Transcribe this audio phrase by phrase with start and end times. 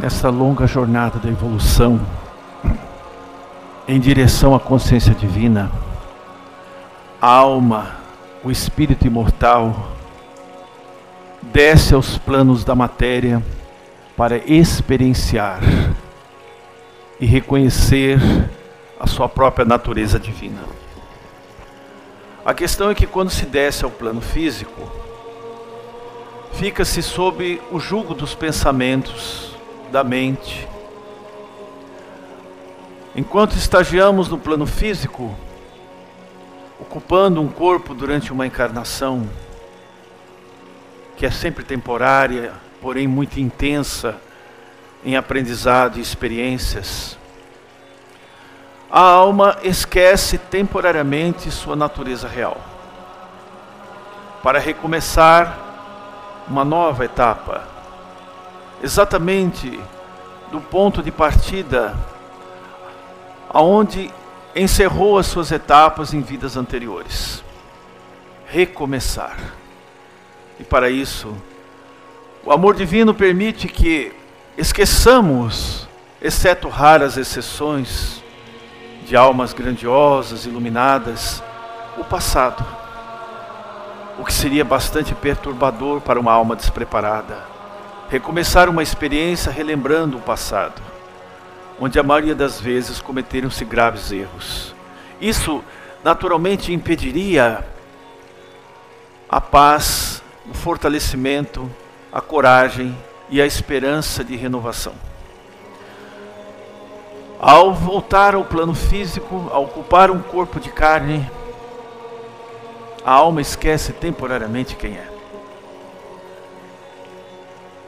[0.00, 2.00] nessa longa jornada da evolução
[3.86, 5.70] em direção à consciência divina,
[7.20, 7.96] a alma,
[8.42, 9.92] o espírito imortal,
[11.42, 13.42] desce aos planos da matéria
[14.16, 15.60] para experienciar
[17.20, 18.18] e reconhecer
[18.98, 20.62] a sua própria natureza divina.
[22.42, 24.90] A questão é que quando se desce ao plano físico,
[26.54, 29.49] fica-se sob o jugo dos pensamentos,
[29.90, 30.68] da mente.
[33.14, 35.34] Enquanto estagiamos no plano físico,
[36.80, 39.28] ocupando um corpo durante uma encarnação,
[41.16, 44.16] que é sempre temporária, porém muito intensa
[45.04, 47.18] em aprendizado e experiências,
[48.90, 52.60] a alma esquece temporariamente sua natureza real,
[54.42, 55.58] para recomeçar
[56.48, 57.79] uma nova etapa
[58.82, 59.78] exatamente
[60.50, 61.94] do ponto de partida
[63.48, 64.10] aonde
[64.54, 67.42] encerrou as suas etapas em vidas anteriores.
[68.46, 69.38] Recomeçar.
[70.58, 71.36] E para isso,
[72.44, 74.12] o amor divino permite que
[74.56, 75.88] esqueçamos,
[76.20, 78.22] exceto raras exceções
[79.06, 81.42] de almas grandiosas, iluminadas,
[81.96, 82.64] o passado.
[84.18, 87.59] O que seria bastante perturbador para uma alma despreparada
[88.10, 90.82] recomeçar uma experiência relembrando o passado,
[91.80, 94.74] onde a maioria das vezes cometeram-se graves erros.
[95.20, 95.62] Isso
[96.02, 97.64] naturalmente impediria
[99.28, 101.70] a paz, o fortalecimento,
[102.12, 104.94] a coragem e a esperança de renovação.
[107.38, 111.30] Ao voltar ao plano físico, ao ocupar um corpo de carne,
[113.04, 115.09] a alma esquece temporariamente quem é.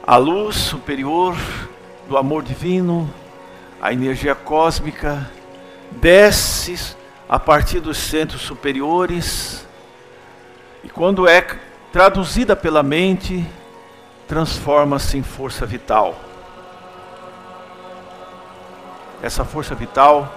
[0.05, 1.33] A luz superior
[2.09, 3.09] do amor divino,
[3.81, 5.31] a energia cósmica,
[5.91, 6.93] desce
[7.29, 9.65] a partir dos centros superiores
[10.83, 11.41] e, quando é
[11.93, 13.47] traduzida pela mente,
[14.27, 16.19] transforma-se em força vital.
[19.21, 20.29] Essa força vital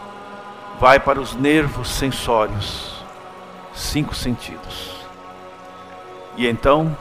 [0.78, 3.05] vai para os nervos sensórios,
[3.75, 4.94] cinco sentidos.
[6.37, 6.97] E então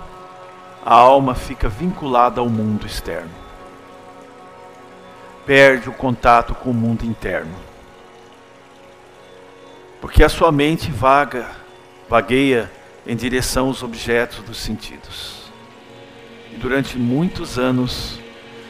[0.86, 3.32] a alma fica vinculada ao mundo externo.
[5.44, 7.56] Perde o contato com o mundo interno.
[10.00, 11.50] Porque a sua mente vaga,
[12.08, 12.72] vagueia
[13.08, 15.52] em direção aos objetos dos sentidos.
[16.54, 18.20] E durante muitos anos,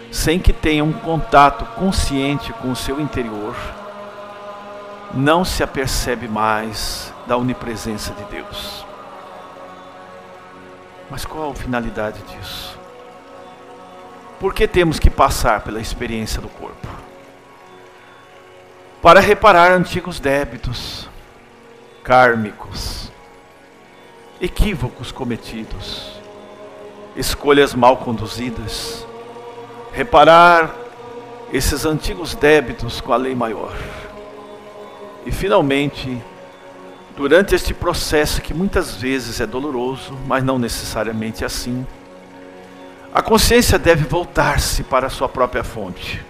[0.10, 3.56] sem que tenha um contato consciente com o seu interior,
[5.14, 8.86] não se apercebe mais da onipresença de Deus.
[11.10, 12.78] Mas qual a finalidade disso?
[14.40, 16.88] Por que temos que passar pela experiência do corpo?
[19.02, 21.08] Para reparar antigos débitos,
[22.04, 23.12] kármicos,
[24.42, 26.20] equívocos cometidos,
[27.16, 29.06] escolhas mal conduzidas,
[29.94, 30.76] reparar
[31.54, 33.76] esses antigos débitos com a lei maior.
[35.26, 36.22] E finalmente,
[37.16, 41.86] durante este processo que muitas vezes é doloroso, mas não necessariamente assim,
[43.14, 46.22] a consciência deve voltar-se para a sua própria fonte,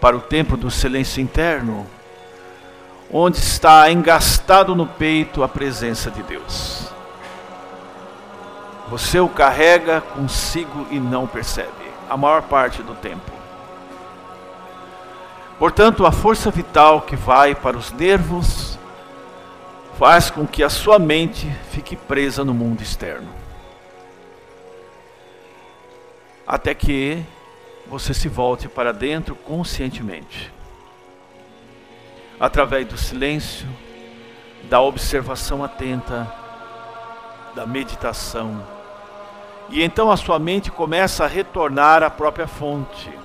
[0.00, 1.86] para o templo do silêncio interno,
[3.12, 6.88] onde está engastado no peito a presença de Deus.
[8.88, 11.68] Você o carrega consigo e não percebe,
[12.08, 13.33] a maior parte do tempo.
[15.64, 18.78] Portanto, a força vital que vai para os nervos
[19.98, 23.30] faz com que a sua mente fique presa no mundo externo.
[26.46, 27.24] Até que
[27.86, 30.52] você se volte para dentro conscientemente.
[32.38, 33.66] Através do silêncio,
[34.64, 36.30] da observação atenta,
[37.54, 38.62] da meditação.
[39.70, 43.24] E então a sua mente começa a retornar à própria fonte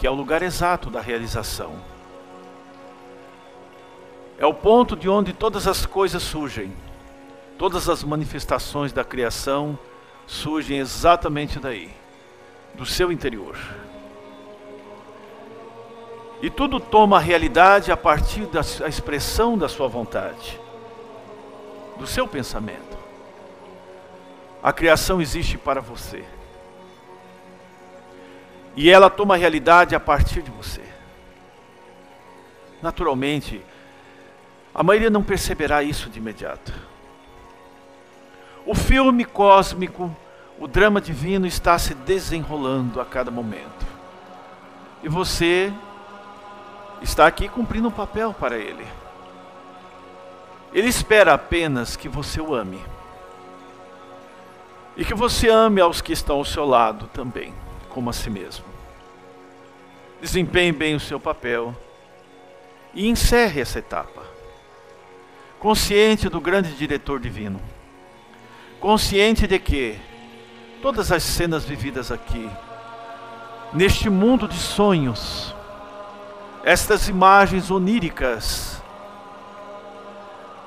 [0.00, 1.74] que é o lugar exato da realização.
[4.38, 6.72] É o ponto de onde todas as coisas surgem.
[7.58, 9.78] Todas as manifestações da criação
[10.26, 11.90] surgem exatamente daí,
[12.72, 13.58] do seu interior.
[16.40, 20.58] E tudo toma realidade a partir da expressão da sua vontade,
[21.98, 22.96] do seu pensamento.
[24.62, 26.24] A criação existe para você.
[28.76, 30.82] E ela toma realidade a partir de você.
[32.82, 33.60] Naturalmente,
[34.74, 36.72] a maioria não perceberá isso de imediato.
[38.64, 40.14] O filme cósmico,
[40.58, 43.86] o drama divino está se desenrolando a cada momento.
[45.02, 45.72] E você
[47.02, 48.86] está aqui cumprindo um papel para ele.
[50.72, 52.80] Ele espera apenas que você o ame.
[54.96, 57.54] E que você ame aos que estão ao seu lado também,
[57.90, 58.64] como a si mesmo.
[60.20, 61.74] Desempenhe bem o seu papel
[62.94, 64.22] e encerre essa etapa.
[65.58, 67.60] Consciente do grande diretor divino.
[68.80, 69.98] Consciente de que
[70.80, 72.48] todas as cenas vividas aqui,
[73.72, 75.54] neste mundo de sonhos,
[76.64, 78.82] estas imagens oníricas,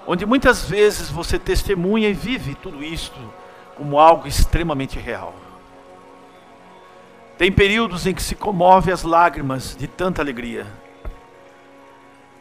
[0.06, 3.20] onde muitas vezes você testemunha e vive tudo isto
[3.76, 5.34] como algo extremamente real.
[7.38, 10.68] Tem períodos em que se comove as lágrimas de tanta alegria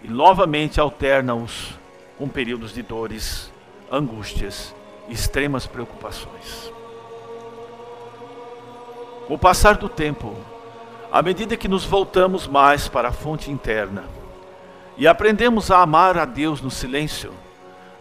[0.03, 1.79] e novamente alterna-os
[2.19, 3.51] com períodos de dores,
[3.91, 4.75] angústias
[5.09, 6.71] e extremas preocupações.
[9.27, 10.37] Com o passar do tempo,
[11.11, 14.05] à medida que nos voltamos mais para a fonte interna
[14.97, 17.33] e aprendemos a amar a Deus no silêncio,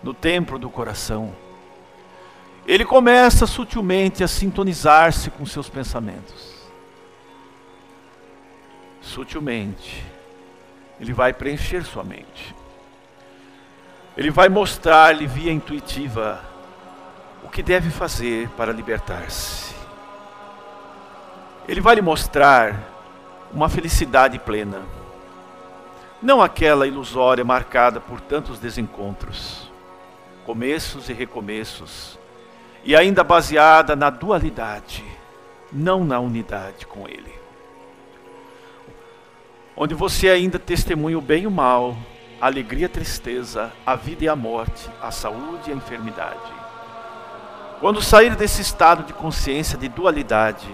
[0.03, 1.33] no templo do coração,
[2.67, 6.50] ele começa sutilmente a sintonizar-se com seus pensamentos.
[9.01, 10.06] Sutilmente,
[11.00, 12.56] ele vai preencher sua mente.
[14.15, 16.39] Ele vai mostrar-lhe via intuitiva
[17.44, 19.74] o que deve fazer para libertar-se.
[21.68, 22.80] Ele vai lhe mostrar
[23.51, 24.83] uma felicidade plena,
[26.21, 29.71] não aquela ilusória marcada por tantos desencontros,
[30.45, 32.19] começos e recomeços,
[32.83, 35.03] e ainda baseada na dualidade,
[35.71, 37.40] não na unidade com Ele.
[39.83, 41.97] Onde você ainda testemunha o bem e o mal,
[42.39, 46.53] a alegria e a tristeza, a vida e a morte, a saúde e a enfermidade.
[47.79, 50.71] Quando sair desse estado de consciência de dualidade,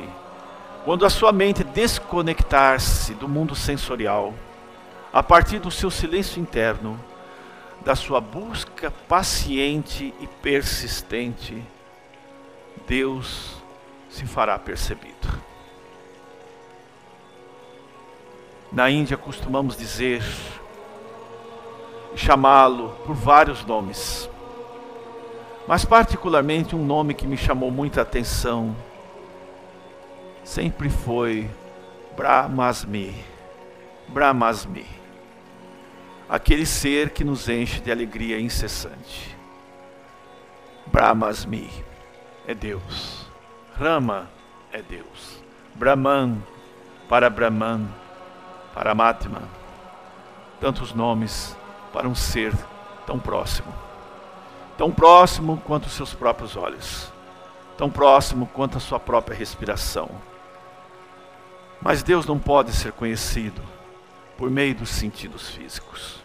[0.84, 4.34] quando a sua mente desconectar-se do mundo sensorial,
[5.14, 7.00] a partir do seu silêncio interno,
[7.86, 11.64] da sua busca paciente e persistente,
[12.86, 13.56] Deus
[14.10, 15.48] se fará percebido.
[18.72, 20.24] Na Índia costumamos dizer,
[22.16, 24.30] chamá-lo por vários nomes,
[25.68, 28.76] mas particularmente um nome que me chamou muita atenção
[30.48, 31.50] sempre foi
[32.16, 33.14] Brahmasmi.
[34.08, 34.86] Brahmasmi.
[36.30, 39.38] Aquele ser que nos enche de alegria incessante.
[40.88, 41.70] Brahmasmi
[42.48, 43.28] é Deus.
[43.78, 44.30] Rama
[44.72, 45.44] é Deus.
[45.76, 46.42] Brahman
[47.08, 47.88] para Brahman,
[48.78, 49.42] para Matma.
[50.62, 51.58] Tantos nomes
[51.92, 52.54] para um ser
[53.08, 53.74] tão próximo.
[54.78, 57.12] Tão próximo quanto os seus próprios olhos.
[57.76, 60.12] Tão próximo quanto a sua própria respiração.
[61.82, 63.64] Mas Deus não pode ser conhecido
[64.38, 66.22] por meio dos sentidos físicos.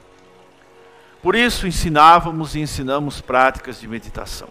[1.23, 4.51] Por isso ensinávamos e ensinamos práticas de meditação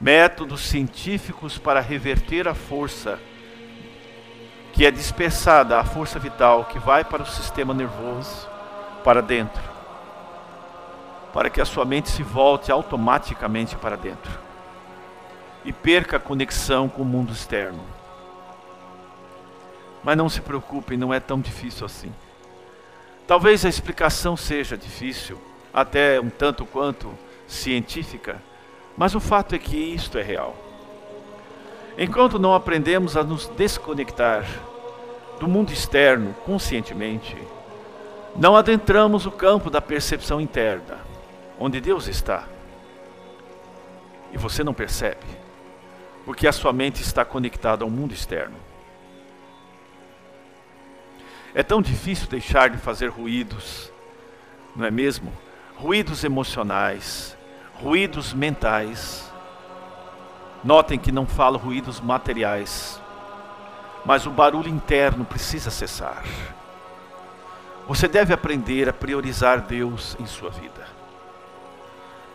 [0.00, 3.20] métodos científicos para reverter a força
[4.72, 8.48] que é dispersada, a força vital que vai para o sistema nervoso,
[9.04, 9.62] para dentro,
[11.32, 14.50] para que a sua mente se volte automaticamente para dentro
[15.64, 17.84] e perca a conexão com o mundo externo.
[20.02, 22.12] Mas não se preocupem, não é tão difícil assim.
[23.26, 25.40] Talvez a explicação seja difícil,
[25.72, 27.16] até um tanto quanto
[27.46, 28.42] científica,
[28.96, 30.56] mas o fato é que isto é real.
[31.98, 34.46] Enquanto não aprendemos a nos desconectar
[35.38, 37.36] do mundo externo conscientemente,
[38.36, 40.98] não adentramos o campo da percepção interna,
[41.58, 42.46] onde Deus está.
[44.32, 45.26] E você não percebe,
[46.24, 48.56] porque a sua mente está conectada ao mundo externo.
[51.54, 53.92] É tão difícil deixar de fazer ruídos,
[54.76, 55.32] não é mesmo?
[55.76, 57.36] Ruídos emocionais,
[57.74, 59.29] ruídos mentais.
[60.62, 63.00] Notem que não falo ruídos materiais,
[64.04, 66.22] mas o barulho interno precisa cessar.
[67.88, 70.86] Você deve aprender a priorizar Deus em sua vida.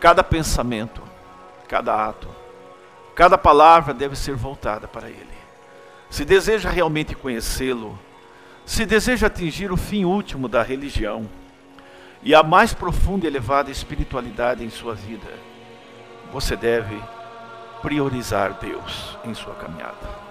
[0.00, 1.00] Cada pensamento,
[1.68, 2.28] cada ato,
[3.14, 5.36] cada palavra deve ser voltada para Ele.
[6.10, 7.98] Se deseja realmente conhecê-lo,
[8.64, 11.28] se deseja atingir o fim último da religião,
[12.22, 15.28] e a mais profunda e elevada espiritualidade em sua vida,
[16.32, 17.00] você deve
[17.82, 20.26] priorizar Deus em sua caminhada.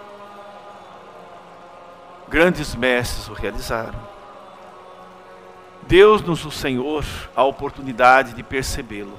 [2.28, 4.00] Grandes mestres o realizaram.
[5.84, 9.18] Deus-nos, o Senhor, a oportunidade de percebê-lo.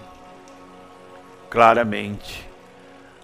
[1.48, 2.46] claramente,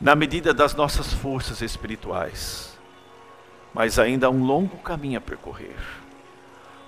[0.01, 2.79] na medida das nossas forças espirituais.
[3.75, 5.77] Mas ainda há um longo caminho a percorrer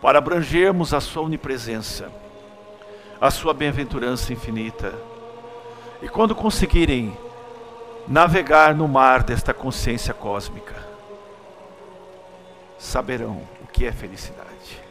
[0.00, 2.10] para abrangermos a Sua onipresença,
[3.20, 4.94] a Sua bem-aventurança infinita.
[6.02, 7.16] E quando conseguirem
[8.06, 10.74] navegar no mar desta consciência cósmica,
[12.78, 14.82] saberão o que é felicidade.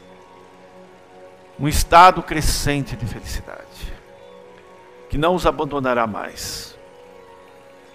[1.59, 3.93] Um estado crescente de felicidade,
[5.09, 6.75] que não os abandonará mais.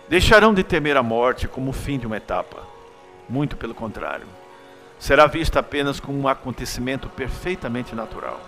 [0.08, 2.62] Deixarão de temer a morte como o fim de uma etapa,
[3.28, 4.26] muito pelo contrário.
[4.98, 8.40] Será vista apenas como um acontecimento perfeitamente natural,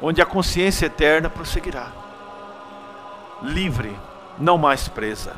[0.00, 1.92] onde a consciência eterna prosseguirá,
[3.42, 3.94] livre,
[4.38, 5.34] não mais presa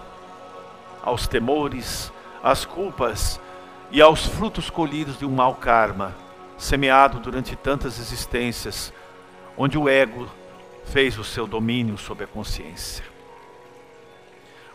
[1.03, 2.13] aos temores,
[2.43, 3.41] às culpas
[3.91, 6.15] e aos frutos colhidos de um mau karma,
[6.57, 8.93] semeado durante tantas existências,
[9.57, 10.29] onde o ego
[10.85, 13.05] fez o seu domínio sobre a consciência.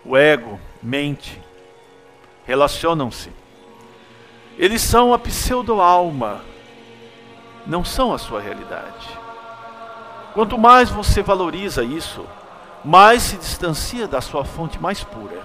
[0.05, 1.41] O ego, mente,
[2.45, 3.31] relacionam-se.
[4.57, 6.41] Eles são a pseudo-alma,
[7.65, 9.07] não são a sua realidade.
[10.33, 12.25] Quanto mais você valoriza isso,
[12.83, 15.41] mais se distancia da sua fonte mais pura.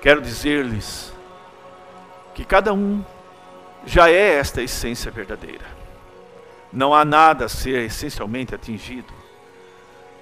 [0.00, 1.12] Quero dizer-lhes
[2.34, 3.04] que cada um
[3.84, 5.66] já é esta essência verdadeira.
[6.72, 9.12] Não há nada a ser essencialmente atingido,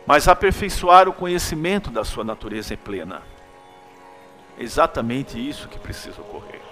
[0.06, 3.22] mas aperfeiçoar o conhecimento da sua natureza em plena.
[4.58, 6.62] É exatamente isso que precisa ocorrer.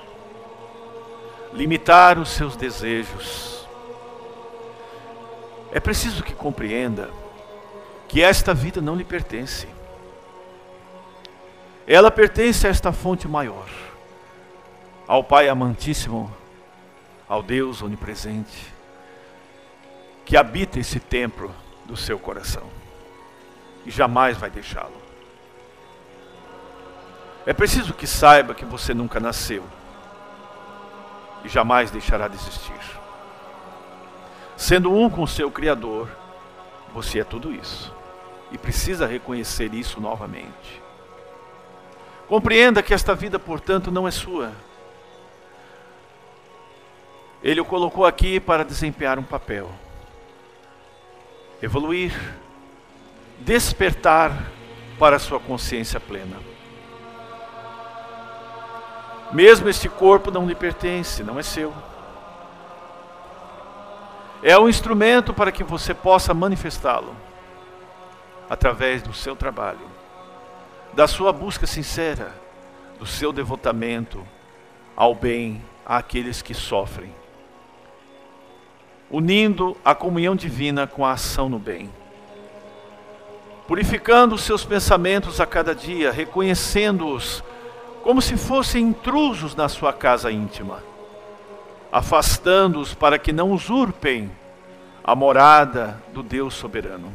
[1.52, 3.66] Limitar os seus desejos.
[5.70, 7.10] É preciso que compreenda
[8.08, 9.68] que esta vida não lhe pertence.
[11.86, 13.68] Ela pertence a esta fonte maior
[15.06, 16.32] ao Pai amantíssimo,
[17.28, 18.72] ao Deus onipresente,
[20.24, 22.64] que habita esse templo do seu coração
[23.84, 24.96] e jamais vai deixá-lo.
[27.46, 29.62] É preciso que saiba que você nunca nasceu
[31.44, 32.80] e jamais deixará de existir.
[34.56, 36.08] Sendo um com o seu Criador,
[36.94, 37.92] você é tudo isso
[38.50, 40.82] e precisa reconhecer isso novamente.
[42.28, 44.52] Compreenda que esta vida, portanto, não é sua
[47.44, 49.70] ele o colocou aqui para desempenhar um papel.
[51.60, 52.18] Evoluir,
[53.38, 54.50] despertar
[54.98, 56.38] para a sua consciência plena.
[59.30, 61.70] Mesmo este corpo não lhe pertence, não é seu.
[64.44, 67.16] É um instrumento para que você possa manifestá-lo
[68.48, 69.90] através do seu trabalho,
[70.92, 72.32] da sua busca sincera,
[73.00, 74.24] do seu devotamento
[74.94, 77.12] ao bem àqueles que sofrem
[79.14, 81.88] unindo a comunhão divina com a ação no bem.
[83.68, 87.42] Purificando os seus pensamentos a cada dia, reconhecendo-os
[88.02, 90.82] como se fossem intrusos na sua casa íntima,
[91.94, 94.28] afastando-os para que não usurpem
[95.04, 97.12] a morada do Deus soberano.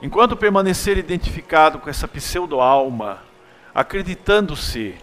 [0.00, 3.18] Enquanto permanecer identificado com essa pseudo-alma,
[3.74, 4.94] acreditando-se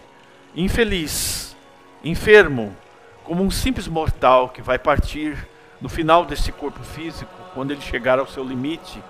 [0.52, 1.56] infeliz,
[2.02, 2.76] enfermo,
[3.22, 5.46] como um simples mortal que vai partir
[5.80, 9.00] no final desse corpo físico, quando ele chegar ao seu limite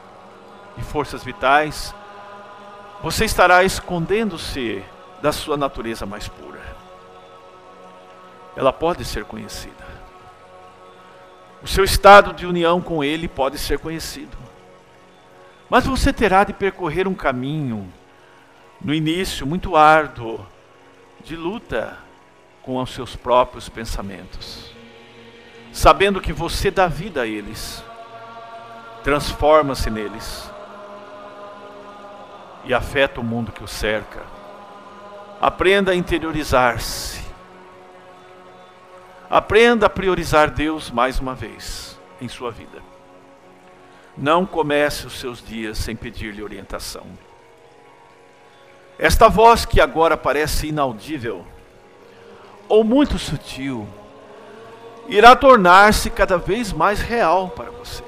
[0.76, 1.94] de forças vitais,
[3.02, 4.84] você estará escondendo-se
[5.22, 6.55] da sua natureza mais pura.
[8.56, 9.86] Ela pode ser conhecida.
[11.62, 14.36] O seu estado de união com Ele pode ser conhecido.
[15.68, 17.92] Mas você terá de percorrer um caminho,
[18.80, 20.46] no início, muito árduo,
[21.24, 21.98] de luta,
[22.62, 24.72] com os seus próprios pensamentos,
[25.72, 27.82] sabendo que você dá vida a eles,
[29.02, 30.50] transforma-se neles
[32.64, 34.22] e afeta o mundo que o cerca.
[35.40, 37.25] Aprenda a interiorizar-se.
[39.28, 42.82] Aprenda a priorizar Deus mais uma vez em sua vida.
[44.16, 47.06] Não comece os seus dias sem pedir-lhe orientação.
[48.98, 51.44] Esta voz que agora parece inaudível,
[52.68, 53.86] ou muito sutil,
[55.08, 58.02] irá tornar-se cada vez mais real para você.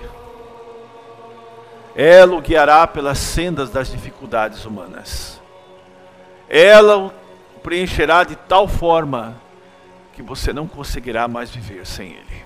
[1.95, 5.41] Ela o guiará pelas sendas das dificuldades humanas.
[6.49, 7.13] Ela o
[7.63, 9.37] preencherá de tal forma
[10.19, 12.45] que você não conseguirá mais viver sem ele.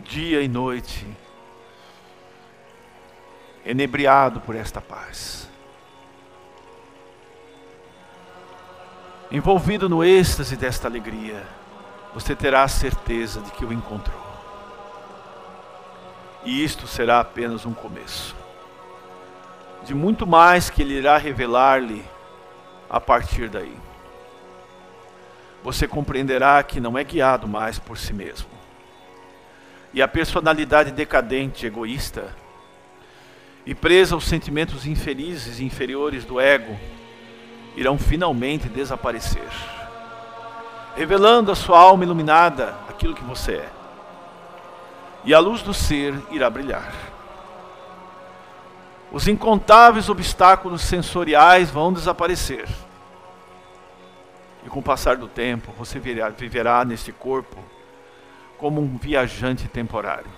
[0.00, 1.06] Dia e noite,
[3.64, 5.48] enebriado por esta paz.
[9.30, 11.46] envolvido no êxtase desta alegria,
[12.12, 14.26] você terá a certeza de que o encontrou.
[16.44, 18.34] E isto será apenas um começo.
[19.84, 22.04] de muito mais que Ele irá revelar-lhe
[22.90, 23.85] a partir daí.
[25.66, 28.46] Você compreenderá que não é guiado mais por si mesmo.
[29.92, 32.32] E a personalidade decadente, egoísta,
[33.66, 36.78] e presa aos sentimentos infelizes e inferiores do ego,
[37.74, 39.48] irão finalmente desaparecer,
[40.94, 43.68] revelando a sua alma iluminada, aquilo que você é.
[45.24, 46.94] E a luz do ser irá brilhar.
[49.10, 52.68] Os incontáveis obstáculos sensoriais vão desaparecer.
[54.66, 57.62] E com o passar do tempo, você viverá neste corpo
[58.58, 60.30] como um viajante temporário,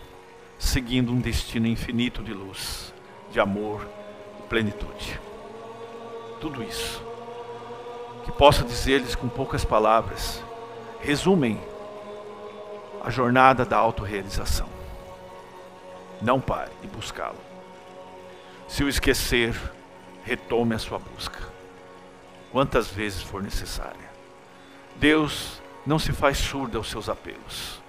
[0.58, 2.92] seguindo um destino infinito de luz,
[3.32, 3.88] de amor
[4.38, 5.18] e plenitude.
[6.42, 7.02] Tudo isso,
[8.26, 10.44] que posso dizer-lhes com poucas palavras,
[11.00, 11.58] resumem
[13.02, 14.68] a jornada da autorrealização.
[16.20, 17.38] Não pare de buscá-lo.
[18.68, 19.58] Se o esquecer,
[20.22, 21.48] retome a sua busca,
[22.52, 24.07] quantas vezes for necessária.
[24.98, 27.80] Deus não se faz surdo aos seus apelos.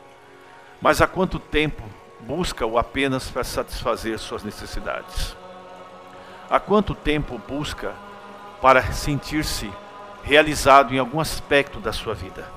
[0.81, 1.83] Mas há quanto tempo
[2.21, 5.35] busca-o apenas para satisfazer suas necessidades?
[6.49, 7.93] Há quanto tempo busca
[8.61, 9.71] para sentir-se
[10.23, 12.47] realizado em algum aspecto da sua vida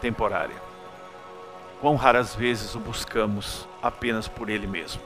[0.00, 0.56] temporária?
[1.80, 5.02] Quão raras vezes o buscamos apenas por Ele mesmo,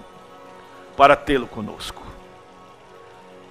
[0.97, 2.11] para tê-lo conosco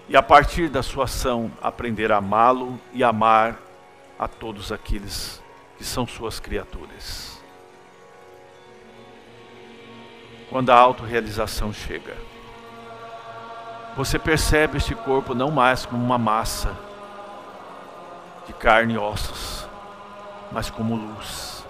[0.08, 3.60] e a partir da sua ação aprender a amá-lo e amar
[4.20, 5.42] a todos aqueles
[5.78, 7.42] que são suas criaturas.
[10.50, 12.18] Quando a autorrealização chega,
[13.96, 16.76] você percebe este corpo não mais como uma massa
[18.46, 19.68] de carne e ossos,
[20.52, 21.66] mas como luz,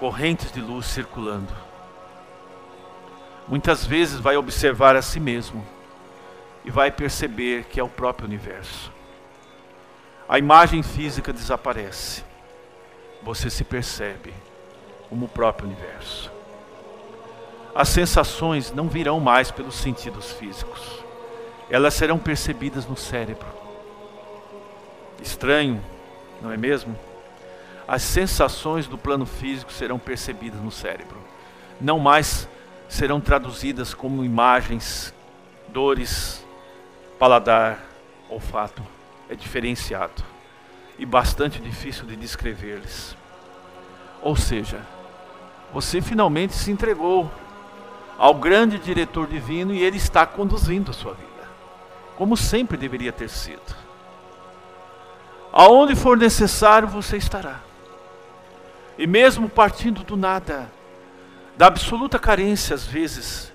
[0.00, 1.52] correntes de luz circulando.
[3.46, 5.64] Muitas vezes vai observar a si mesmo
[6.64, 8.90] e vai perceber que é o próprio universo.
[10.32, 12.24] A imagem física desaparece.
[13.22, 14.32] Você se percebe
[15.10, 16.32] como o próprio universo.
[17.74, 21.04] As sensações não virão mais pelos sentidos físicos.
[21.68, 23.46] Elas serão percebidas no cérebro.
[25.20, 25.84] Estranho,
[26.40, 26.98] não é mesmo?
[27.86, 31.18] As sensações do plano físico serão percebidas no cérebro.
[31.78, 32.48] Não mais
[32.88, 35.12] serão traduzidas como imagens,
[35.68, 36.42] dores,
[37.18, 37.84] paladar,
[38.30, 38.82] olfato
[39.32, 40.22] é diferenciado
[40.98, 43.16] e bastante difícil de descrever-lhes.
[44.20, 44.80] Ou seja,
[45.72, 47.30] você finalmente se entregou
[48.18, 51.48] ao grande diretor divino e ele está conduzindo a sua vida,
[52.16, 53.74] como sempre deveria ter sido.
[55.50, 57.60] Aonde for necessário, você estará.
[58.98, 60.70] E mesmo partindo do nada,
[61.56, 63.50] da absoluta carência, às vezes,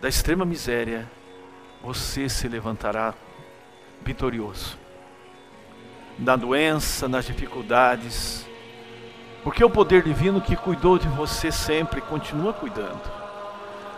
[0.00, 1.10] da extrema miséria,
[1.82, 3.14] você se levantará
[4.02, 4.87] vitorioso.
[6.18, 8.46] Na doença, nas dificuldades,
[9.44, 13.00] porque o poder divino que cuidou de você sempre continua cuidando.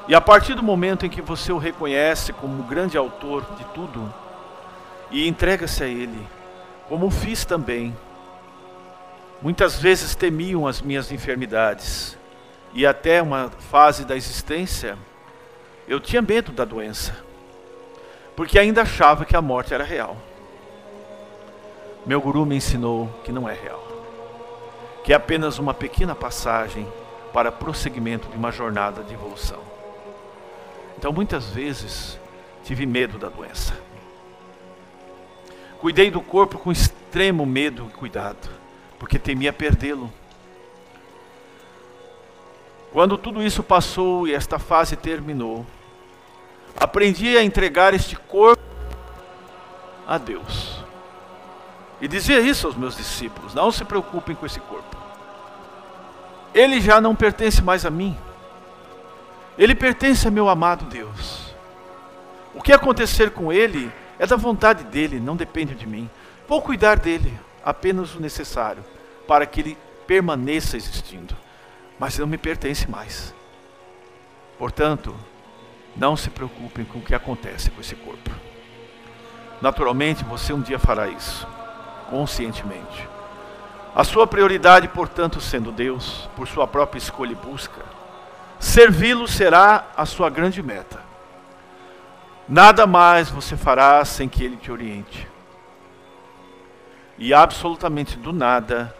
[0.06, 3.64] E a partir do momento em que você o reconhece como o grande autor de
[3.66, 4.12] tudo
[5.10, 6.26] e entrega-se a Ele,
[6.88, 7.96] como fiz também,
[9.40, 12.18] muitas vezes temiam as minhas enfermidades
[12.74, 14.96] e até uma fase da existência
[15.88, 17.30] eu tinha medo da doença
[18.40, 20.16] porque ainda achava que a morte era real.
[22.06, 23.82] Meu guru me ensinou que não é real,
[25.04, 26.86] que é apenas uma pequena passagem
[27.32, 29.60] para prosseguimento de uma jornada de evolução.
[30.96, 32.18] Então, muitas vezes,
[32.64, 33.74] tive medo da doença.
[35.78, 38.50] Cuidei do corpo com extremo medo e cuidado,
[38.98, 40.12] porque temia perdê-lo.
[42.92, 45.64] Quando tudo isso passou e esta fase terminou,
[46.78, 48.62] aprendi a entregar este corpo
[50.06, 50.82] a Deus.
[52.00, 54.96] E dizia isso aos meus discípulos: não se preocupem com esse corpo.
[56.54, 58.16] Ele já não pertence mais a mim.
[59.56, 61.54] Ele pertence a meu amado Deus.
[62.54, 66.10] O que acontecer com ele é da vontade dele, não depende de mim.
[66.48, 68.84] Vou cuidar dele, apenas o necessário,
[69.26, 71.36] para que ele permaneça existindo.
[71.98, 73.34] Mas não me pertence mais.
[74.58, 75.14] Portanto,
[75.96, 78.30] não se preocupem com o que acontece com esse corpo.
[79.60, 81.46] Naturalmente, você um dia fará isso,
[82.10, 83.08] conscientemente.
[83.94, 87.82] A sua prioridade, portanto, sendo Deus, por sua própria escolha e busca,
[88.58, 91.00] servi-lo será a sua grande meta.
[92.48, 95.26] Nada mais você fará sem que ele te oriente.
[97.16, 98.94] E absolutamente do nada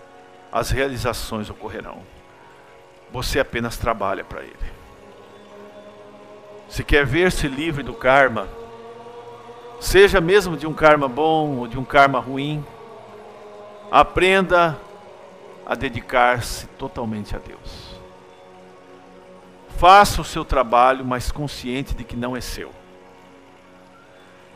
[0.53, 2.03] as realizações ocorrerão.
[3.13, 4.71] Você apenas trabalha para ele.
[6.69, 8.47] Se quer ver-se livre do karma,
[9.81, 12.65] seja mesmo de um karma bom ou de um karma ruim,
[13.91, 14.79] aprenda
[15.67, 17.91] a dedicar-se totalmente a Deus.
[19.77, 22.71] Faça o seu trabalho, mas consciente de que não é seu.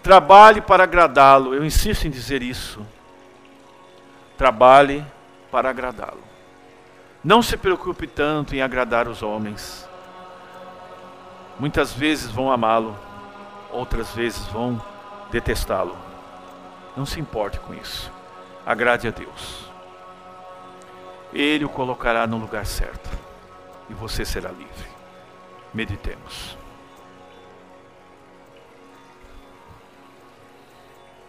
[0.03, 2.85] Trabalhe para agradá-lo, eu insisto em dizer isso.
[4.37, 5.05] Trabalhe
[5.51, 6.23] para agradá-lo.
[7.23, 9.89] Não se preocupe tanto em agradar os homens.
[11.59, 12.99] Muitas vezes vão amá-lo,
[13.73, 14.79] outras vezes vão
[15.31, 15.97] detestá-lo.
[16.95, 18.13] Não se importe com isso.
[18.67, 19.71] Agrade a Deus.
[21.33, 23.11] Ele o colocará no lugar certo
[23.91, 24.89] e você será livre.
[25.73, 26.57] Meditemos.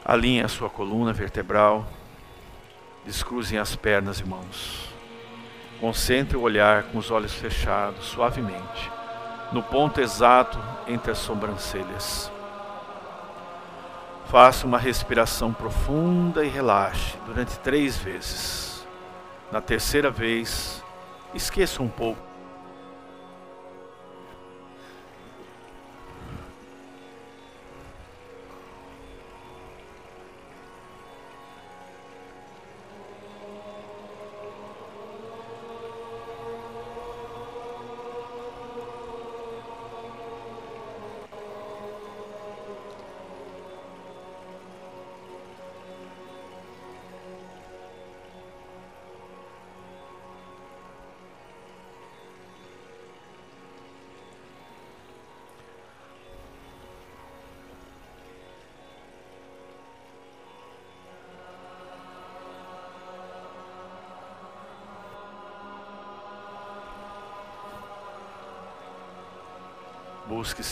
[0.04, 1.86] Alinhe a sua coluna vertebral,
[3.04, 4.93] descruzem as pernas e mãos.
[5.82, 8.91] Concentre o olhar com os olhos fechados, suavemente,
[9.52, 12.32] no ponto exato entre as sobrancelhas.
[14.30, 18.86] Faça uma respiração profunda e relaxe durante três vezes.
[19.52, 20.84] Na terceira vez,
[21.34, 22.35] esqueça um pouco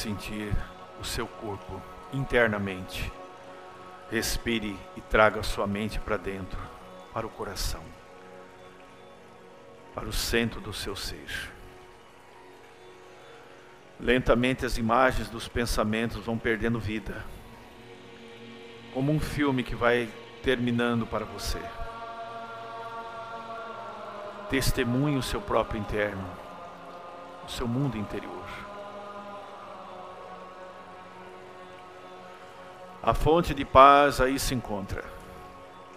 [0.04, 0.54] sentir
[1.00, 3.10] o seu corpo internamente.
[4.12, 6.60] Respire e traga sua mente para dentro,
[7.14, 7.82] para o coração,
[9.96, 11.52] para o centro do seu ser.
[13.98, 17.26] Lentamente as imagens dos pensamentos vão perdendo vida,
[18.94, 20.10] como um filme que vai
[20.44, 21.62] terminando para você.
[24.50, 26.30] Testemunhe o seu próprio interno,
[27.48, 28.73] o seu mundo interior.
[33.04, 35.04] A fonte de paz aí se encontra.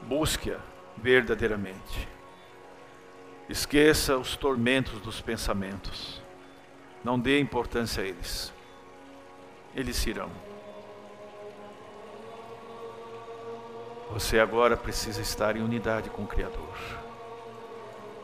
[0.02, 0.58] Busque-a
[0.96, 2.08] verdadeiramente.
[3.48, 6.20] Esqueça os tormentos dos pensamentos.
[7.04, 8.52] Não dê importância a eles.
[9.72, 10.32] Eles irão.
[14.10, 16.76] Você agora precisa estar em unidade com o Criador,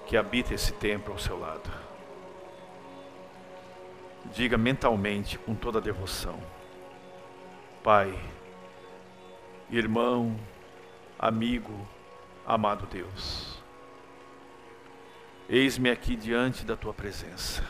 [0.07, 1.71] que habita esse templo ao seu lado.
[4.35, 6.41] Diga mentalmente, com toda a devoção:
[7.83, 8.19] Pai,
[9.73, 10.39] irmão,
[11.19, 11.89] amigo,
[12.47, 13.59] amado Deus.
[15.49, 17.65] Eis-me aqui diante da tua presença.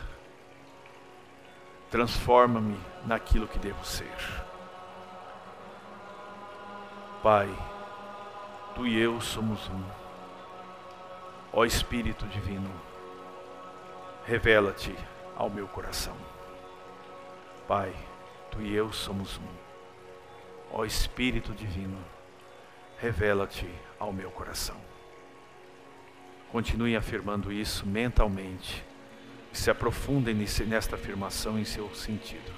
[1.89, 4.13] Transforma-me naquilo que devo ser.
[7.21, 7.49] Pai,
[8.75, 9.83] tu e eu somos um.
[11.53, 12.69] Ó Espírito Divino,
[14.25, 14.93] revela-te
[15.37, 16.17] ao meu coração.
[17.65, 17.95] Pai,
[18.51, 19.62] tu e eu somos um.
[20.75, 22.03] Ó Espírito Divino,
[22.97, 24.75] revela-te ao meu coração.
[26.51, 28.83] Continue afirmando isso mentalmente.
[29.51, 30.33] Se aprofundem
[30.65, 32.52] nesta afirmação em seu sentido.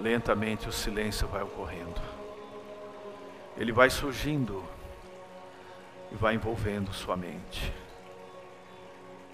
[0.00, 2.00] Lentamente o silêncio vai ocorrendo.
[3.56, 4.64] Ele vai surgindo
[6.10, 7.72] e vai envolvendo sua mente,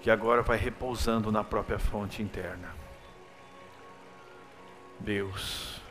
[0.01, 2.75] que agora vai repousando na própria fonte interna.
[4.99, 5.81] Deus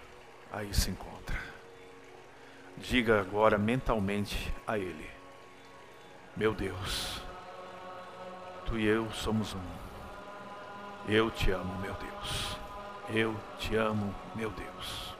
[0.53, 1.41] aí se encontra.
[2.77, 5.09] Diga agora mentalmente a Ele:
[6.37, 7.23] Meu Deus,
[8.67, 9.61] Tu e eu somos um.
[11.09, 12.66] Eu te amo, meu Deus.
[13.09, 15.15] Eu te amo, meu Deus.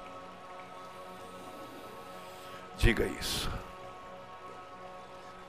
[2.77, 3.51] Diga isso.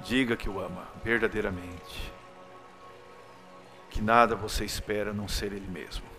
[0.02, 2.14] Diga que o ama verdadeiramente.
[3.90, 6.17] Que nada você espera não ser Ele mesmo.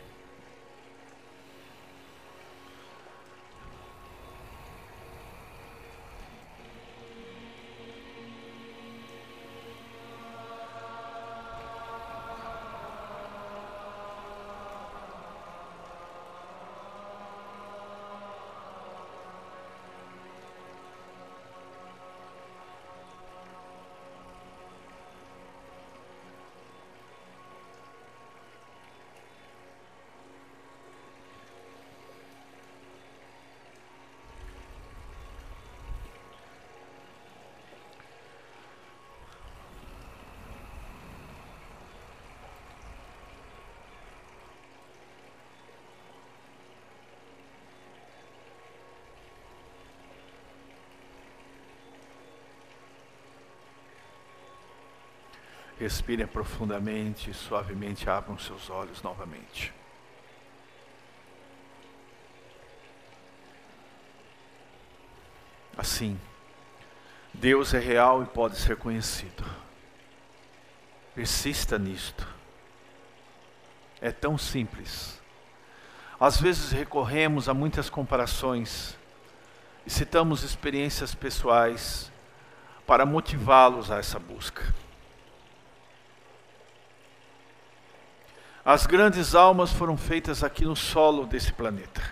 [55.79, 59.73] Respire profundamente e suavemente abram seus olhos novamente.
[65.77, 66.19] Assim,
[67.33, 69.45] Deus é real e pode ser conhecido.
[71.15, 72.27] Persista nisto.
[74.01, 75.21] É tão simples.
[76.19, 78.99] Às vezes recorremos a muitas comparações
[79.87, 82.11] e citamos experiências pessoais
[82.85, 84.75] para motivá-los a essa busca.
[88.71, 92.03] As grandes almas foram feitas aqui no solo desse planeta,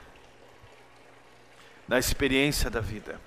[1.87, 3.21] na experiência da vida,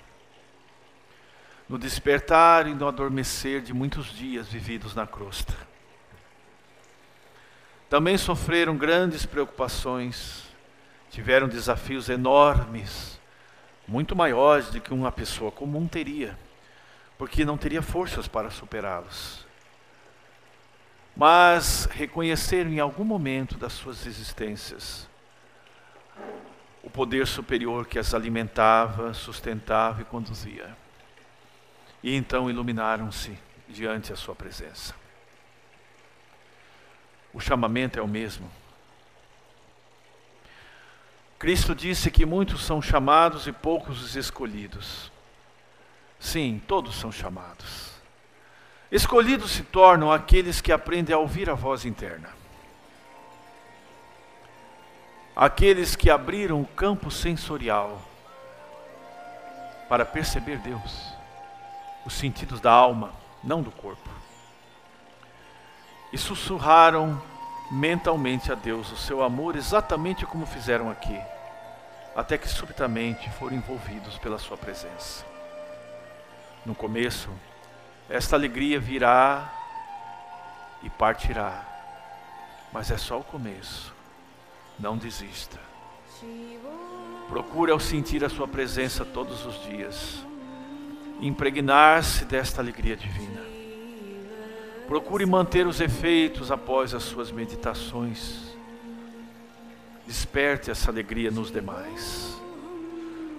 [1.68, 5.54] no despertar e no adormecer de muitos dias vividos na crosta.
[7.88, 10.48] Também sofreram grandes preocupações,
[11.08, 13.20] tiveram desafios enormes,
[13.86, 16.36] muito maiores do que uma pessoa comum teria,
[17.16, 19.48] porque não teria forças para superá-los
[21.16, 25.08] mas reconheceram em algum momento das suas existências
[26.82, 30.76] o poder superior que as alimentava, sustentava e conduzia.
[32.02, 34.94] E então iluminaram-se diante a sua presença.
[37.32, 38.50] O chamamento é o mesmo.
[41.38, 45.12] Cristo disse que muitos são chamados e poucos os escolhidos.
[46.18, 47.89] Sim, todos são chamados.
[48.90, 52.28] Escolhidos se tornam aqueles que aprendem a ouvir a voz interna.
[55.34, 58.02] Aqueles que abriram o campo sensorial
[59.88, 61.14] para perceber Deus,
[62.04, 64.10] os sentidos da alma, não do corpo.
[66.12, 67.22] E sussurraram
[67.70, 71.18] mentalmente a Deus o seu amor, exatamente como fizeram aqui,
[72.16, 75.24] até que subitamente foram envolvidos pela Sua presença.
[76.66, 77.30] No começo,
[78.10, 79.54] esta alegria virá
[80.82, 81.64] e partirá.
[82.72, 83.94] Mas é só o começo.
[84.76, 85.60] Não desista.
[87.28, 90.26] Procure ao sentir a sua presença todos os dias,
[91.20, 93.40] impregnar-se desta alegria divina.
[94.88, 98.56] Procure manter os efeitos após as suas meditações.
[100.04, 102.36] Desperte essa alegria nos demais,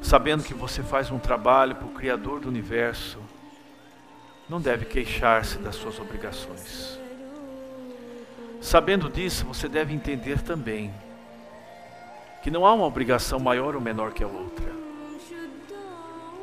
[0.02, 3.20] sabendo que você faz um trabalho para o Criador do universo
[4.52, 7.00] não deve queixar-se das suas obrigações.
[8.60, 10.94] Sabendo disso, você deve entender também
[12.44, 14.70] que não há uma obrigação maior ou menor que a outra.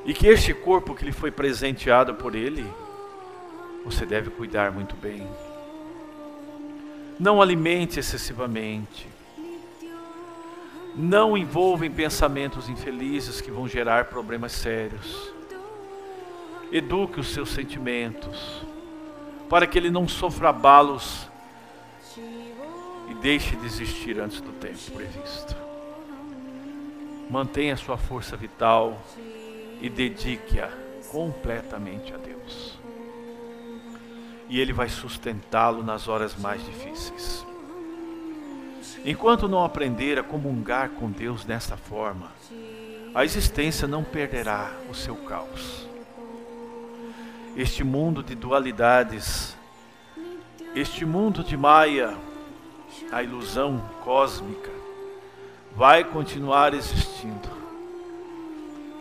[0.06, 2.66] E que este corpo que lhe foi presenteado por ele,
[3.84, 5.28] você deve cuidar muito bem.
[7.20, 9.06] Não alimente excessivamente.
[10.96, 15.37] Não envolva em pensamentos infelizes que vão gerar problemas sérios.
[16.70, 18.62] Eduque os seus sentimentos,
[19.48, 21.26] para que ele não sofra abalos
[23.08, 25.56] e deixe de existir antes do tempo previsto.
[27.30, 29.00] Mantenha sua força vital
[29.80, 30.70] e dedique-a
[31.10, 32.78] completamente a Deus.
[34.48, 37.46] E Ele vai sustentá-lo nas horas mais difíceis.
[39.04, 42.32] Enquanto não aprender a comungar com Deus desta forma,
[43.14, 45.87] a existência não perderá o seu caos
[47.58, 49.56] este mundo de dualidades,
[50.76, 52.16] este mundo de Maia,
[53.10, 54.70] a ilusão cósmica,
[55.74, 57.48] vai continuar existindo.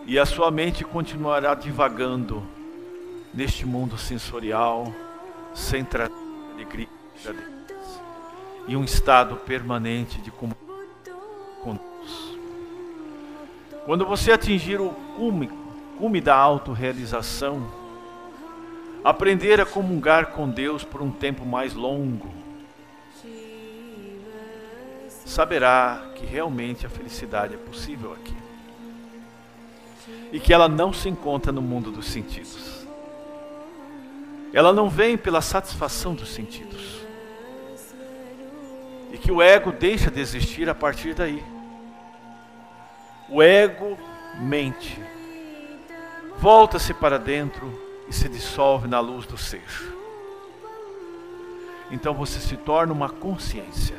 [0.08, 2.42] E a sua mente continuará divagando
[3.32, 4.92] neste mundo sensorial,
[5.54, 6.16] sem trazer
[6.52, 6.88] alegria
[8.68, 10.58] e um estado permanente de comunhão.
[13.86, 15.50] Quando você atingir o cume,
[16.00, 17.87] cume da autorrealização,
[19.10, 22.30] aprender a comungar com Deus por um tempo mais longo,
[25.26, 28.36] saberá que realmente a felicidade é possível aqui
[30.30, 32.86] e que ela não se encontra no mundo dos sentidos.
[34.52, 36.98] Ela não vem pela satisfação dos sentidos.
[39.14, 41.42] E que o ego deixa de existir a partir daí.
[43.30, 43.98] O ego
[44.38, 45.02] mente,
[46.40, 49.64] volta-se para dentro e se dissolve na luz do ser.
[51.92, 53.98] Então você se torna uma consciência.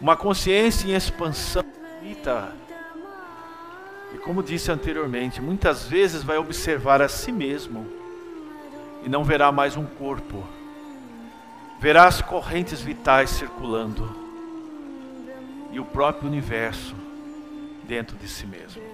[0.00, 1.64] Uma consciência em expansão
[2.04, 2.52] infinita.
[4.12, 7.86] E como disse anteriormente, muitas vezes vai observar a si mesmo
[9.02, 10.44] e não verá mais um corpo.
[11.80, 14.14] Verá as correntes vitais circulando
[15.72, 16.94] e o próprio universo
[17.82, 18.93] dentro de si mesmo.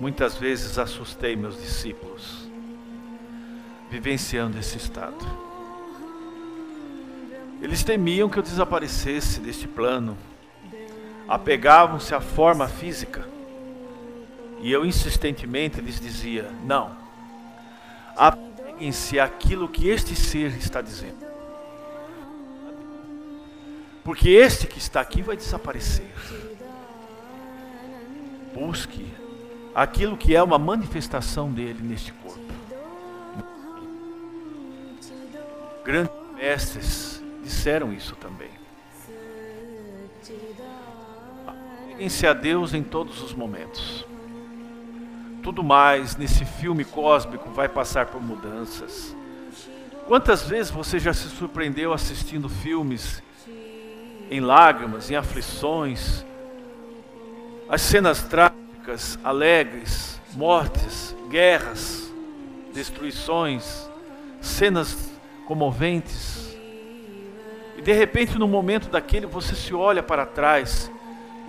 [0.00, 2.48] Muitas vezes assustei meus discípulos,
[3.90, 5.14] vivenciando esse estado.
[7.60, 10.16] Eles temiam que eu desaparecesse deste plano,
[11.28, 13.28] apegavam-se à forma física,
[14.62, 16.96] e eu insistentemente lhes dizia: não,
[18.16, 21.26] apeguem-se àquilo que este ser está dizendo.
[24.02, 26.10] Porque este que está aqui vai desaparecer.
[28.54, 29.20] Busque
[29.74, 32.40] aquilo que é uma manifestação dele neste corpo.
[35.84, 38.50] Grandes mestres disseram isso também.
[41.46, 44.06] Apeguem-se a Deus em todos os momentos.
[45.42, 49.16] Tudo mais nesse filme cósmico vai passar por mudanças.
[50.06, 53.22] Quantas vezes você já se surpreendeu assistindo filmes
[54.30, 56.24] em lágrimas, em aflições,
[57.68, 58.69] as cenas trágicas,
[59.24, 62.12] alegres, mortes, guerras,
[62.72, 63.88] destruições,
[64.40, 65.10] cenas
[65.46, 66.56] comoventes.
[67.76, 70.90] E de repente, no momento daquele, você se olha para trás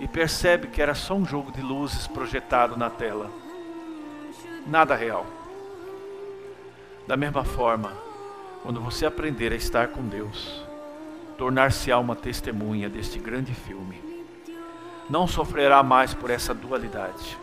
[0.00, 3.30] e percebe que era só um jogo de luzes projetado na tela.
[4.66, 5.26] Nada real.
[7.06, 7.92] Da mesma forma,
[8.62, 10.64] quando você aprender a estar com Deus,
[11.36, 14.11] tornar-se-á uma testemunha deste grande filme
[15.08, 17.38] não sofrerá mais por essa dualidade.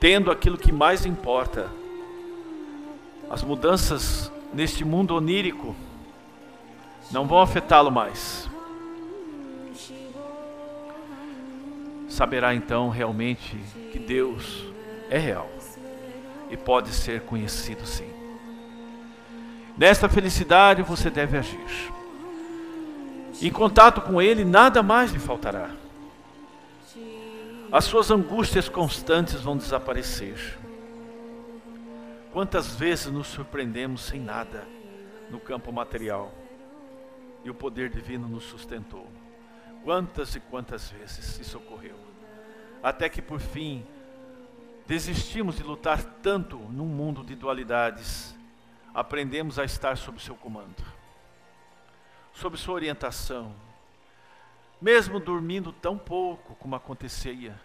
[0.00, 1.70] Tendo aquilo que mais importa,
[3.30, 5.76] as mudanças neste mundo onírico
[7.10, 8.50] não vão afetá-lo mais.
[12.08, 13.56] Saberá então realmente
[13.90, 14.66] que Deus
[15.08, 15.48] é real
[16.50, 18.10] e pode ser conhecido sim.
[19.78, 21.92] Nesta felicidade você deve agir.
[23.40, 25.81] Em contato com Ele, nada mais lhe faltará
[27.72, 30.36] as suas angústias constantes vão desaparecer.
[32.30, 34.68] Quantas vezes nos surpreendemos sem nada
[35.30, 36.34] no campo material
[37.42, 39.06] e o poder divino nos sustentou?
[39.82, 41.96] Quantas e quantas vezes isso ocorreu?
[42.82, 43.86] Até que por fim
[44.86, 48.36] desistimos de lutar tanto num mundo de dualidades,
[48.92, 50.84] aprendemos a estar sob seu comando,
[52.34, 53.54] sob sua orientação,
[54.82, 57.58] mesmo dormindo tão pouco como acontecia,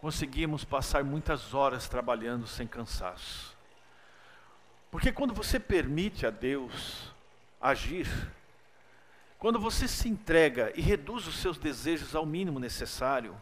[0.00, 3.54] conseguimos passar muitas horas trabalhando sem cansaço.
[4.90, 7.12] Porque quando você permite a Deus
[7.60, 8.08] agir,
[9.38, 13.40] quando você se entrega e reduz os seus desejos ao mínimo necessário,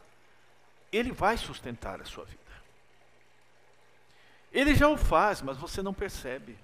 [0.91, 2.41] Ele vai sustentar a sua vida.
[4.53, 6.59] Ele já o faz, mas você não percebe.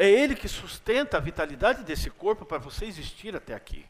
[0.00, 3.84] É Ele que sustenta a vitalidade desse corpo para você existir até aqui.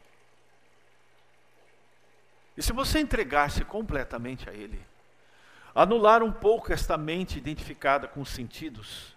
[2.57, 4.85] E se você entregar-se completamente a Ele,
[5.73, 9.15] anular um pouco esta mente identificada com os sentidos,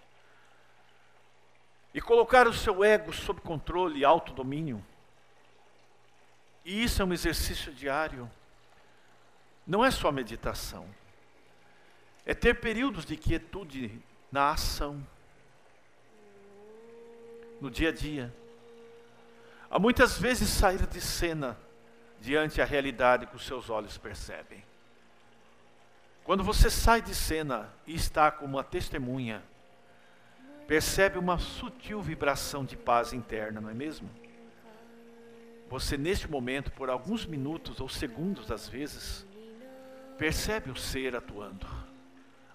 [1.92, 4.80] e colocar o seu ego sob controle e autodomínio,
[6.64, 8.30] e isso é um exercício diário,
[9.66, 10.88] não é só meditação,
[12.24, 14.00] é ter períodos de quietude
[14.30, 15.04] na ação
[17.60, 18.32] no dia a dia.
[19.70, 21.58] Há muitas vezes sair de cena
[22.20, 24.62] diante a realidade que os seus olhos percebem.
[26.22, 29.42] Quando você sai de cena e está como uma testemunha,
[30.66, 34.08] percebe uma sutil vibração de paz interna, não é mesmo?
[35.68, 39.26] Você, neste momento, por alguns minutos ou segundos às vezes,
[40.16, 41.66] percebe o ser atuando,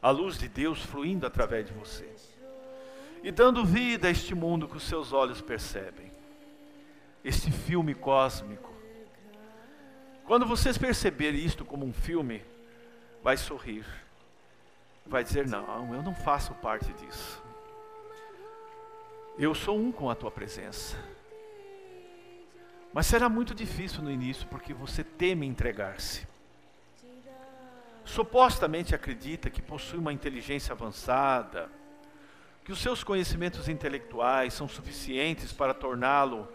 [0.02, 2.10] a luz de Deus fluindo através de você
[3.24, 6.12] e dando vida a este mundo que os seus olhos percebem.
[7.24, 8.74] Este filme cósmico.
[10.26, 12.42] Quando vocês perceberem isto como um filme,
[13.24, 13.86] vai sorrir.
[15.06, 17.42] Vai dizer: Não, eu não faço parte disso.
[19.38, 20.98] Eu sou um com a tua presença.
[22.94, 26.28] Mas será muito difícil no início porque você teme entregar-se.
[28.04, 31.70] Supostamente acredita que possui uma inteligência avançada,
[32.70, 36.48] que os seus conhecimentos intelectuais são suficientes para torná-lo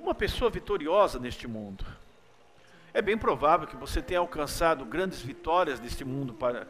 [0.00, 1.84] uma pessoa vitoriosa neste mundo.
[2.94, 6.66] É bem provável que você tenha alcançado grandes vitórias neste mundo para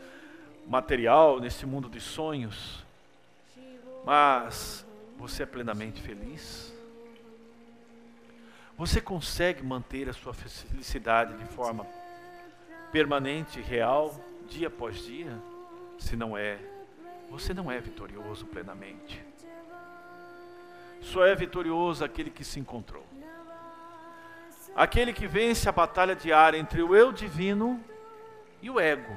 [0.66, 2.84] material, neste mundo de sonhos.
[4.04, 4.84] Mas
[5.16, 6.74] você é plenamente feliz?
[8.76, 11.86] Você consegue manter a sua felicidade de forma
[12.90, 14.12] permanente, real,
[14.48, 15.40] dia após dia?
[16.00, 16.58] Se não é,
[17.32, 19.24] você não é vitorioso plenamente.
[21.00, 23.06] Só é vitorioso aquele que se encontrou.
[24.76, 27.82] Aquele que vence a batalha diária entre o eu divino
[28.60, 29.16] e o ego.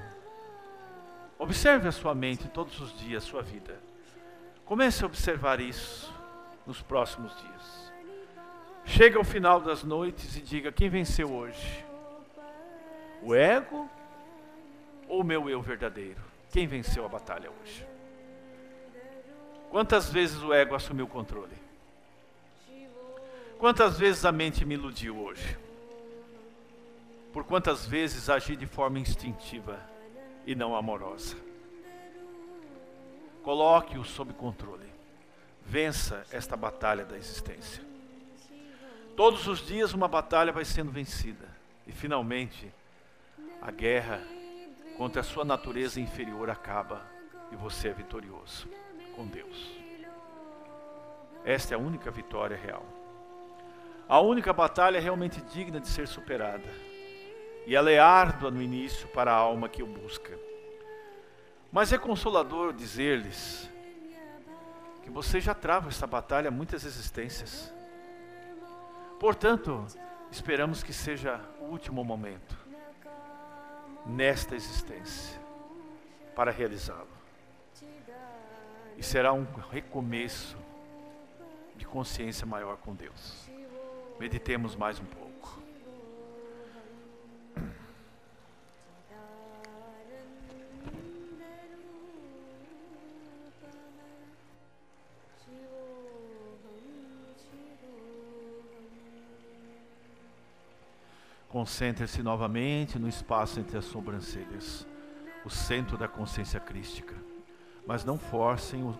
[1.38, 3.78] Observe a sua mente todos os dias, a sua vida.
[4.64, 6.14] Comece a observar isso
[6.66, 7.94] nos próximos dias.
[8.86, 11.86] Chega ao final das noites e diga: quem venceu hoje?
[13.22, 13.90] O ego
[15.10, 16.22] ou o meu eu verdadeiro?
[16.50, 17.95] Quem venceu a batalha hoje?
[19.76, 21.52] Quantas vezes o ego assumiu o controle?
[23.60, 25.58] Quantas vezes a mente me iludiu hoje?
[27.34, 29.78] Por quantas vezes agi de forma instintiva
[30.48, 31.36] e não amorosa?
[33.44, 34.88] Coloque-o sob controle.
[35.66, 37.84] Vença esta batalha da existência.
[39.14, 41.50] Todos os dias uma batalha vai sendo vencida.
[41.86, 42.72] E finalmente,
[43.62, 44.24] a guerra
[44.98, 47.06] contra a sua natureza inferior acaba
[47.52, 48.70] e você é vitorioso
[49.16, 49.72] com Deus.
[51.44, 52.86] Esta é a única vitória real.
[54.08, 56.70] A única batalha realmente digna de ser superada.
[57.66, 60.38] E ela é árdua no início para a alma que o busca.
[61.72, 63.70] Mas é consolador dizer-lhes
[65.04, 67.74] que você já trava esta batalha muitas existências.
[69.20, 69.86] Portanto,
[70.32, 72.58] esperamos que seja o último momento
[74.06, 75.40] nesta existência
[76.36, 77.15] para realizá-lo.
[78.98, 80.58] E será um recomeço
[81.76, 83.50] de consciência maior com Deus.
[84.20, 85.26] Meditemos mais um pouco.
[101.50, 104.86] Concentre-se novamente no espaço entre as sobrancelhas,
[105.46, 107.16] o centro da consciência crística.
[107.86, 108.98] Mas não forcem o,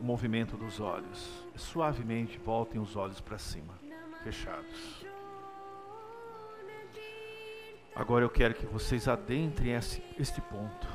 [0.00, 1.44] o movimento dos olhos.
[1.54, 3.74] Suavemente voltem os olhos para cima,
[4.22, 5.06] fechados.
[7.94, 10.86] Agora eu quero que vocês adentrem esse, este ponto,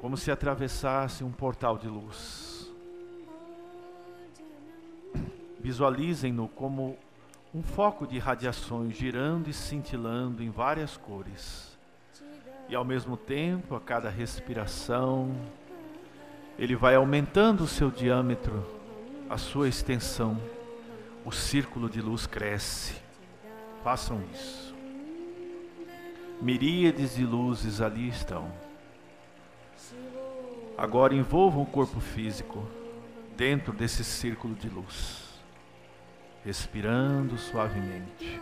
[0.00, 2.68] como se atravessasse um portal de luz.
[5.60, 6.98] Visualizem-no como
[7.54, 11.78] um foco de radiações girando e cintilando em várias cores.
[12.68, 15.32] E ao mesmo tempo, a cada respiração,
[16.58, 18.64] ele vai aumentando o seu diâmetro,
[19.28, 20.40] a sua extensão.
[21.24, 22.94] O círculo de luz cresce.
[23.84, 24.74] Façam isso.
[26.40, 28.50] Miríades de luzes ali estão.
[30.76, 32.66] Agora envolvam o corpo físico
[33.36, 35.22] dentro desse círculo de luz
[36.44, 38.40] respirando suavemente.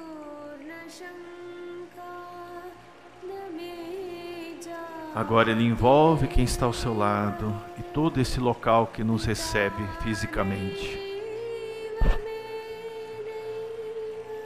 [5.15, 9.83] Agora ele envolve quem está ao seu lado e todo esse local que nos recebe
[10.03, 10.99] fisicamente.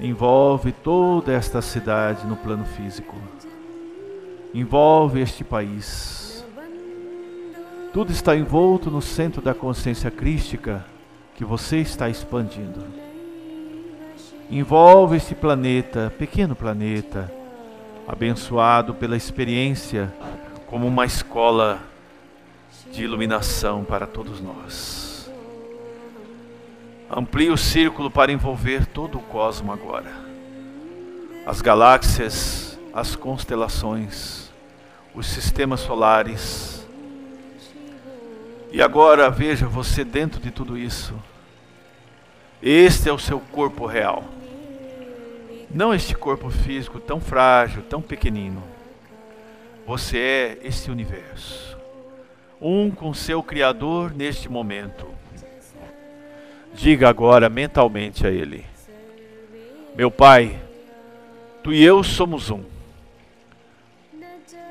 [0.01, 3.15] Envolve toda esta cidade no plano físico.
[4.53, 6.45] Envolve este país.
[7.93, 10.85] Tudo está envolto no centro da consciência crística
[11.35, 13.05] que você está expandindo
[14.51, 17.33] envolve este planeta, pequeno planeta,
[18.07, 20.13] abençoado pela experiência
[20.67, 21.83] como uma escola
[22.91, 25.31] de iluminação para todos nós.
[27.11, 30.13] Amplie o círculo para envolver todo o cosmo agora.
[31.47, 34.51] As galáxias, as constelações,
[35.15, 36.87] os sistemas solares.
[38.73, 41.15] E agora veja você dentro de tudo isso
[42.67, 44.25] este é o seu corpo real.
[45.71, 48.63] Não este corpo físico tão frágil, tão pequenino.
[49.87, 51.77] Você é este universo.
[52.61, 55.07] Um com seu Criador neste momento.
[56.73, 58.65] Diga agora mentalmente a Ele:
[59.95, 60.61] Meu Pai,
[61.63, 62.65] tu e eu somos um.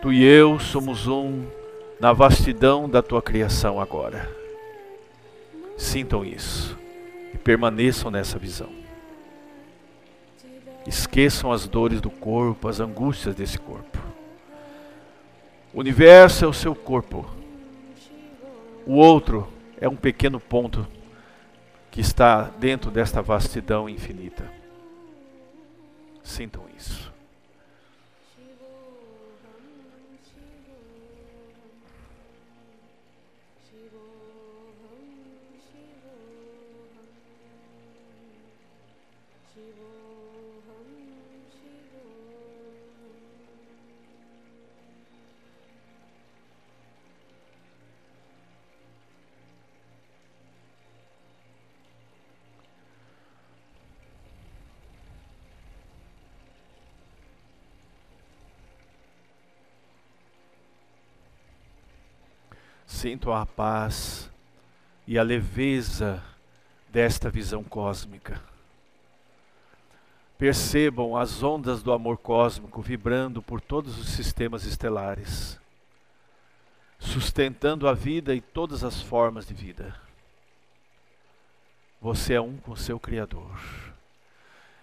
[0.02, 1.46] Tu e eu somos um
[2.00, 4.30] na vastidão da tua criação agora.
[5.78, 6.78] Sintam isso
[7.44, 8.70] permaneçam nessa visão.
[10.88, 14.00] Esqueçam as dores do corpo, as angústias desse corpo.
[15.74, 17.26] O universo é o seu corpo.
[18.86, 19.48] O outro
[19.80, 20.88] é um pequeno ponto
[21.90, 24.50] que está dentro desta vastidão infinita.
[26.24, 27.13] Sintam isso.
[63.04, 64.32] Sintam a paz
[65.06, 66.24] e a leveza
[66.88, 68.42] desta visão cósmica.
[70.38, 75.60] Percebam as ondas do amor cósmico vibrando por todos os sistemas estelares,
[76.98, 79.94] sustentando a vida e todas as formas de vida.
[82.00, 83.60] Você é um com seu Criador.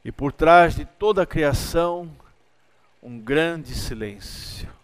[0.05, 2.15] E por trás de toda a criação,
[3.03, 4.80] um grande silêncio.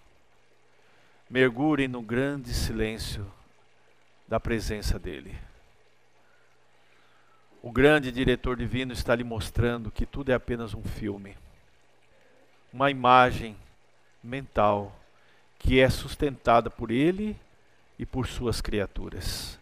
[1.29, 3.27] Mergulhem no grande silêncio
[4.29, 5.37] da presença dEle.
[7.61, 11.37] O grande diretor divino está lhe mostrando que tudo é apenas um filme,
[12.73, 13.57] uma imagem
[14.23, 14.97] mental
[15.59, 17.37] que é sustentada por Ele
[17.99, 19.59] e por suas criaturas.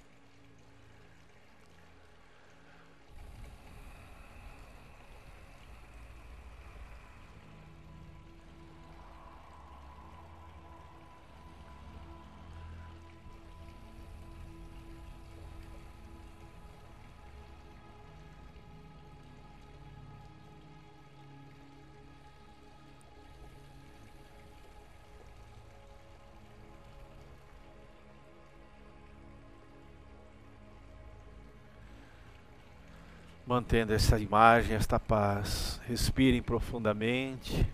[33.55, 35.81] Mantendo essa imagem, esta paz.
[35.87, 37.65] Respirem profundamente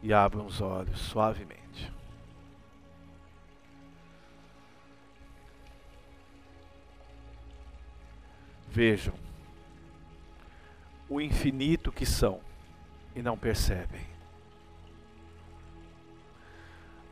[0.00, 1.92] e abram os olhos suavemente.
[8.68, 9.14] Vejam
[11.08, 12.40] o infinito que são
[13.16, 14.06] e não percebem.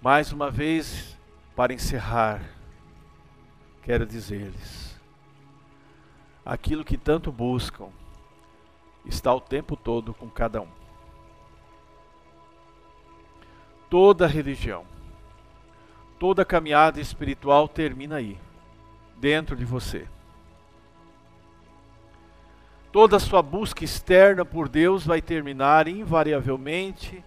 [0.00, 1.18] Mais uma vez,
[1.56, 2.40] para encerrar,
[3.82, 4.91] quero dizer-lhes:
[6.44, 7.88] aquilo que tanto buscam
[9.04, 10.68] está o tempo todo com cada um.
[13.88, 14.84] Toda religião,
[16.18, 18.38] toda caminhada espiritual termina aí,
[19.18, 20.08] dentro de você.
[22.90, 27.24] Toda sua busca externa por Deus vai terminar invariavelmente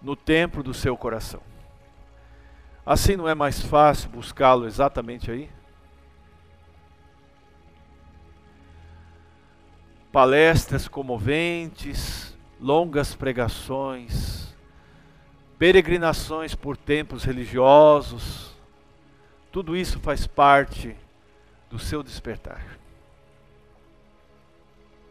[0.00, 1.42] no templo do seu coração.
[2.84, 5.50] Assim não é mais fácil buscá-lo exatamente aí?
[10.12, 14.54] Palestras comoventes, longas pregações,
[15.58, 18.54] peregrinações por templos religiosos,
[19.50, 20.94] tudo isso faz parte
[21.70, 22.78] do seu despertar.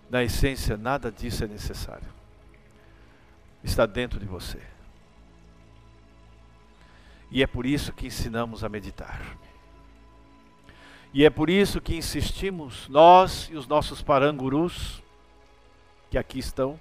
[0.09, 2.07] Na essência, nada disso é necessário.
[3.63, 4.59] Está dentro de você.
[7.31, 9.37] E é por isso que ensinamos a meditar.
[11.13, 15.03] E é por isso que insistimos, nós e os nossos parangurus,
[16.09, 16.79] que aqui estão,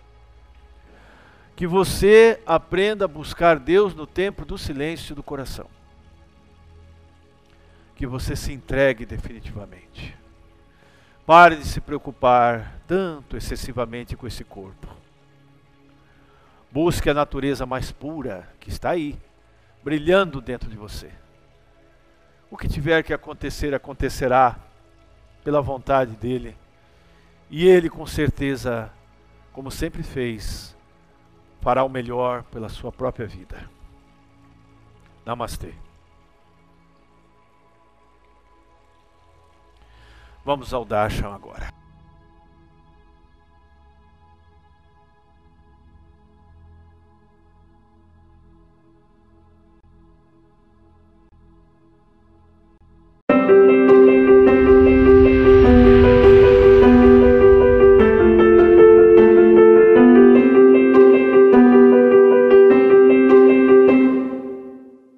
[1.57, 5.67] que você aprenda a buscar Deus no tempo do silêncio do coração.
[7.95, 10.17] Que você se entregue definitivamente.
[11.27, 14.89] Pare de se preocupar tanto excessivamente com esse corpo.
[16.73, 19.19] Busque a natureza mais pura que está aí,
[19.83, 21.11] brilhando dentro de você.
[22.51, 24.59] O que tiver que acontecer, acontecerá
[25.45, 26.57] pela vontade dele.
[27.49, 28.93] E ele, com certeza,
[29.53, 30.77] como sempre fez,
[31.61, 33.71] fará o melhor pela sua própria vida.
[35.25, 35.75] Namastê.
[40.45, 41.80] Vamos ao Darshan agora.